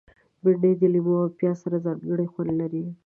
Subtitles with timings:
[0.43, 2.83] بېنډۍ د لیمو او پیاز سره ځانګړی خوند لري